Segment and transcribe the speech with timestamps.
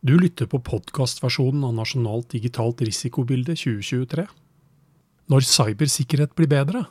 [0.00, 4.22] Du lytter på podkastversjonen av Nasjonalt digitalt risikobilde 2023.
[5.28, 6.86] Når cybersikkerhet blir bedre,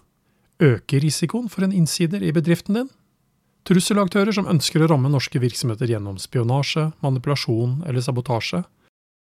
[0.62, 2.92] øker risikoen for en innsider i bedriften din?
[3.66, 8.62] Trusselaktører som ønsker å ramme norske virksomheter gjennom spionasje, manipulasjon eller sabotasje,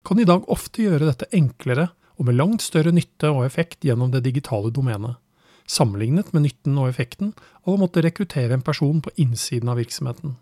[0.04, 1.88] kan i dag ofte gjøre dette enklere
[2.20, 5.16] og med langt større nytte og effekt gjennom det digitale domenet,
[5.64, 7.32] sammenlignet med nytten og effekten
[7.64, 10.36] av å måtte rekruttere en person på innsiden av virksomheten.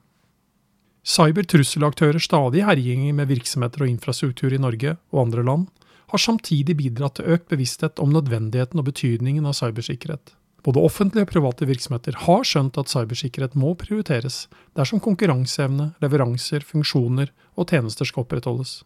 [1.06, 5.68] Cybertrusselaktører stadig herjinger med virksomheter og infrastruktur i Norge og andre land,
[6.10, 10.34] har samtidig bidratt til økt bevissthet om nødvendigheten og betydningen av cybersikkerhet.
[10.66, 14.48] Både offentlige og private virksomheter har skjønt at cybersikkerhet må prioriteres
[14.78, 18.80] dersom konkurranseevne, leveranser, funksjoner og tjenester skal opprettholdes.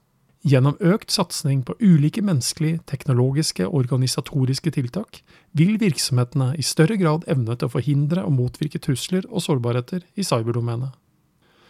[0.44, 5.22] Gjennom økt satsing på ulike menneskelige, teknologiske og organisatoriske tiltak
[5.56, 10.28] vil virksomhetene i større grad evne til å forhindre og motvirke trusler og sårbarheter i
[10.28, 10.96] cyberdomenet.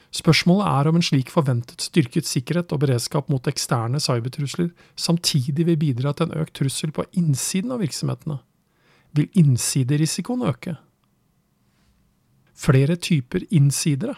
[0.09, 5.77] Spørsmålet er om en slik forventet styrket sikkerhet og beredskap mot eksterne cybertrusler samtidig vil
[5.77, 8.39] bidra til en økt trussel på innsiden av virksomhetene.
[9.13, 10.75] Vil innsiderisikoen øke?
[12.57, 14.17] Flere typer innsidere.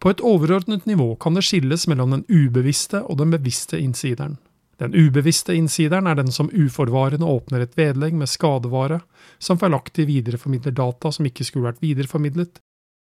[0.00, 4.38] På et overordnet nivå kan det skilles mellom den ubevisste og den bevisste innsideren.
[4.80, 9.02] Den ubevisste innsideren er den som uforvarende åpner et vedlegg med skadevare,
[9.38, 12.58] som feilaktig videreformidler data som ikke skulle vært videreformidlet,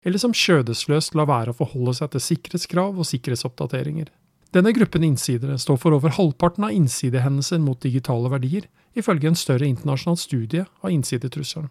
[0.03, 4.11] eller som skjødesløst lar være å forholde seg til sikkerhetskrav og sikkerhetsoppdateringer.
[4.53, 9.69] Denne gruppen innsidere står for over halvparten av innsidehendelser mot digitale verdier, ifølge en større
[9.69, 11.70] internasjonal studie av innsidetrusselen.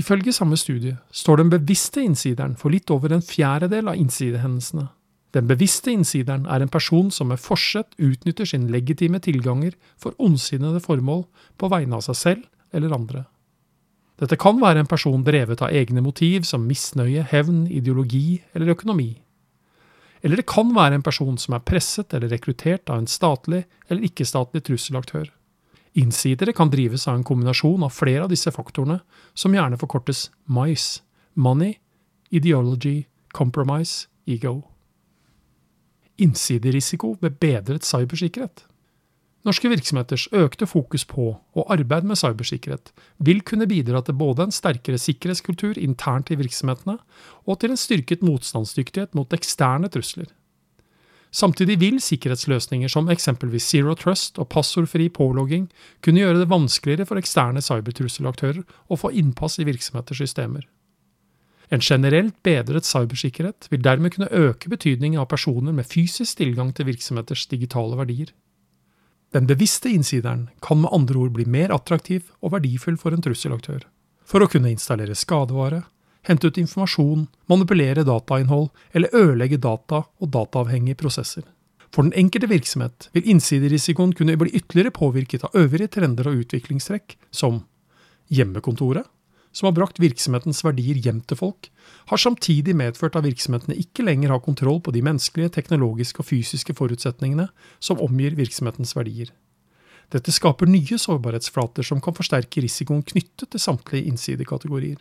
[0.00, 4.88] Ifølge samme studie står den bevisste innsideren for litt over en fjerdedel av innsidehendelsene.
[5.34, 10.80] Den bevisste innsideren er en person som med forsett utnytter sin legitime tilganger for ondsinnede
[10.82, 11.26] formål
[11.58, 13.26] på vegne av seg selv eller andre.
[14.20, 19.14] Dette kan være en person drevet av egne motiv som misnøye, hevn, ideologi eller økonomi.
[20.20, 24.04] Eller det kan være en person som er presset eller rekruttert av en statlig eller
[24.10, 25.30] ikke-statlig trusselaktør.
[25.98, 29.00] Innsidere kan drives av en kombinasjon av flere av disse faktorene,
[29.34, 31.00] som gjerne forkortes MICE–
[31.40, 31.78] Money,
[32.30, 34.60] Ideology, Compromise, Ego.
[36.20, 38.66] Innsiderisiko ved bedret cybersikkerhet.
[39.46, 42.90] Norske virksomheters økte fokus på og arbeid med cybersikkerhet
[43.24, 46.98] vil kunne bidra til både en sterkere sikkerhetskultur internt i virksomhetene
[47.46, 50.28] og til en styrket motstandsdyktighet mot eksterne trusler.
[51.32, 55.70] Samtidig vil sikkerhetsløsninger som eksempelvis Zero Trust og passordfri pålogging
[56.02, 60.66] kunne gjøre det vanskeligere for eksterne cybertrusselaktører å få innpass i virksomheters systemer.
[61.70, 66.90] En generelt bedret cybersikkerhet vil dermed kunne øke betydningen av personer med fysisk tilgang til
[66.90, 68.34] virksomheters digitale verdier.
[69.30, 73.84] Den bevisste innsideren kan med andre ord bli mer attraktiv og verdifull for en trusselaktør.
[74.26, 75.84] For å kunne installere skadevare,
[76.26, 81.46] hente ut informasjon, manipulere datainnhold eller ødelegge data og dataavhengige prosesser.
[81.94, 87.16] For den enkelte virksomhet vil innsiderisikoen kunne bli ytterligere påvirket av øvrige trender og utviklingstrekk,
[87.30, 87.64] som
[88.30, 89.06] hjemmekontoret,
[89.52, 91.68] som har brakt virksomhetens verdier hjem til folk,
[92.10, 96.74] har samtidig medført at virksomhetene ikke lenger har kontroll på de menneskelige, teknologiske og fysiske
[96.78, 97.48] forutsetningene
[97.82, 99.32] som omgir virksomhetens verdier.
[100.10, 104.98] Dette skaper nye sårbarhetsflater som kan forsterke risikoen knyttet til samtlige innsidekategorier.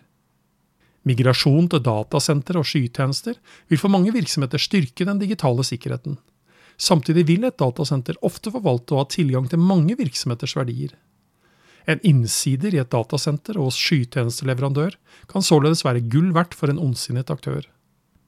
[1.07, 3.37] Migrasjon til datasentre og skytjenester
[3.71, 6.19] vil for mange virksomheter styrke den digitale sikkerheten.
[6.79, 10.93] Samtidig vil et datasenter ofte forvalte å ha tilgang til mange virksomheters verdier.
[11.89, 14.97] En innsider i et datasenter og hos skytjenesteleverandør
[15.31, 17.63] kan således være gull verdt for en ondsinnet aktør.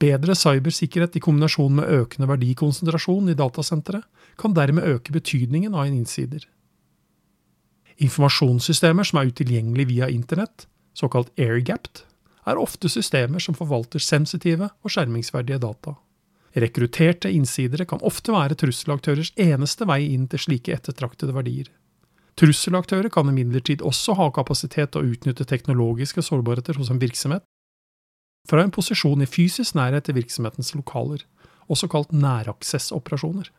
[0.02, 4.08] Bedre cybersikkerhet i kombinasjon med økende verdikonsentrasjon i datasenteret
[4.40, 6.42] kan dermed øke betydningen av en innsider.
[8.02, 10.66] Informasjonssystemer som er utilgjengelige via internett,
[10.98, 12.02] såkalt airgapped,
[12.48, 15.94] er ofte systemer som forvalter sensitive og skjermingsverdige data.
[16.58, 21.70] Rekrutterte innsidere kan ofte være trusselaktørers eneste vei inn til slike ettertraktede verdier.
[22.40, 27.44] Trusselaktører kan imidlertid også ha kapasitet til å utnytte teknologiske sårbarheter hos en virksomhet
[28.48, 31.20] fra en posisjon i fysisk nærhet til virksomhetens lokaler,
[31.70, 33.52] også kalt næraksessoperasjoner.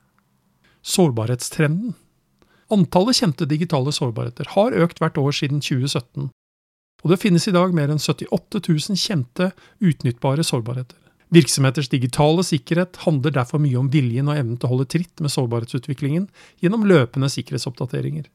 [0.84, 1.94] Sårbarhetstrenden
[2.74, 6.30] Antallet kjente digitale sårbarheter har økt hvert år siden 2017,
[7.04, 9.50] og det finnes i dag mer enn 78 000 kjente,
[9.84, 10.98] utnyttbare sårbarheter.
[11.34, 15.34] Virksomheters digitale sikkerhet handler derfor mye om viljen og evnen til å holde tritt med
[15.34, 16.28] sårbarhetsutviklingen
[16.62, 18.28] gjennom løpende sikkerhetsoppdateringer.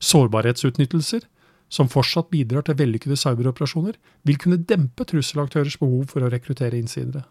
[0.00, 1.26] Sårbarhetsutnyttelser,
[1.70, 7.26] som fortsatt bidrar til vellykkede cyberoperasjoner, vil kunne dempe trusselaktørers behov for å rekruttere innsidere.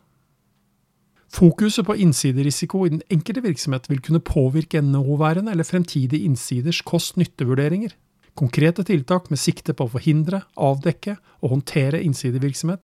[1.29, 7.93] Fokuset på innsiderisiko i den enkelte virksomhet vil kunne påvirke nåværende eller fremtidige innsiders kost-nytte-vurderinger.
[8.39, 12.81] Konkrete tiltak med sikte på å forhindre, avdekke og håndtere innsidevirksomhet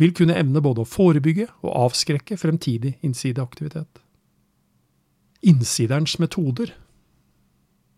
[0.00, 4.00] vil kunne evne både å forebygge og avskrekke fremtidig innsideaktivitet.
[5.40, 6.74] innsiderens metoder.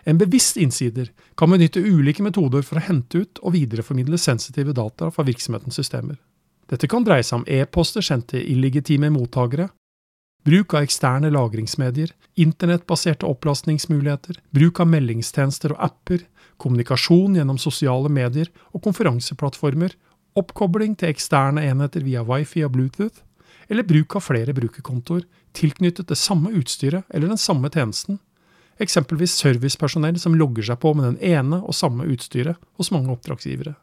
[0.04, 5.10] En bevisst innsider kan benytte ulike metoder for å hente ut og videreformidle sensitive data
[5.14, 6.18] fra virksomhetens systemer.
[6.70, 9.68] Dette kan dreie seg om e-poster sendt til illegitime mottakere,
[10.42, 12.10] bruk av eksterne lagringsmedier,
[12.40, 16.24] internettbaserte opplastningsmuligheter, bruk av meldingstjenester og apper,
[16.62, 19.94] kommunikasjon gjennom sosiale medier og konferanseplattformer,
[20.38, 23.22] oppkobling til eksterne enheter via wifi og bluetooth,
[23.70, 25.22] eller bruk av flere brukerkontoer
[25.56, 28.18] tilknyttet det samme utstyret eller den samme tjenesten,
[28.80, 33.74] eksempelvis servicepersonell som logger seg på med den ene og samme utstyret hos mange oppdragsgivere.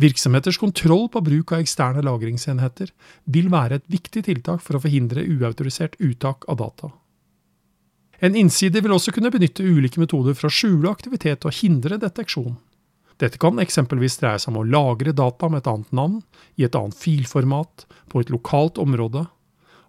[0.00, 2.92] Virksomheters kontroll på bruk av eksterne lagringsenheter
[3.28, 6.92] vil være et viktig tiltak for å forhindre uautorisert uttak av data.
[8.20, 12.56] En innsider vil også kunne benytte ulike metoder for å skjule aktivitet og hindre deteksjon.
[13.20, 16.20] Dette kan eksempelvis dreie seg om å lagre data med et annet navn,
[16.56, 19.26] i et annet filformat, på et lokalt område,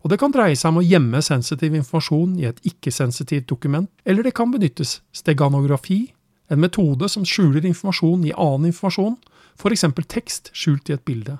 [0.02, 4.26] og det kan dreie seg om å gjemme sensitiv informasjon i et ikke-sensitivt dokument, eller
[4.26, 6.08] det kan benyttes steganografi,
[6.52, 9.16] en metode som skjuler informasjon i annen informasjon,
[9.62, 9.86] f.eks.
[10.10, 11.38] tekst skjult i et bilde.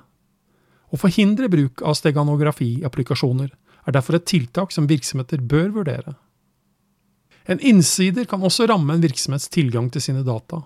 [0.92, 6.14] Å forhindre bruk av steganografi-applikasjoner er derfor et tiltak som virksomheter bør vurdere.
[7.50, 10.62] En innsider kan også ramme en virksomhets tilgang til sine data.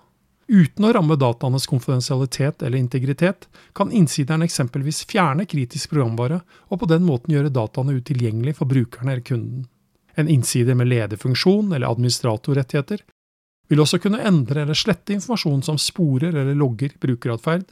[0.47, 6.39] Uten å ramme dataenes konfidensialitet eller integritet, kan innsideren eksempelvis fjerne kritisk programvare,
[6.71, 9.65] og på den måten gjøre dataene utilgjengelig for brukerne eller kunden.
[10.15, 13.03] En innsider med lederfunksjon eller administratorrettigheter
[13.67, 17.67] vil også kunne endre eller slette informasjon som sporer eller logger brukeratferd,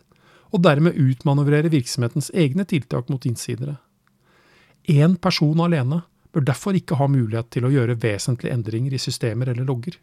[0.52, 3.78] og dermed utmanøvrere virksomhetens egne tiltak mot innsidere.
[4.92, 6.04] Én person alene
[6.36, 9.96] bør derfor ikke ha mulighet til å gjøre vesentlige endringer i systemer eller logger.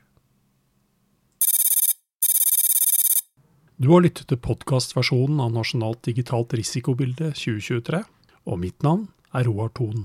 [3.83, 7.99] Du har lyttet til podkastversjonen av Nasjonalt digitalt risikobilde 2023,
[8.47, 10.05] og mitt navn er Roar Thon.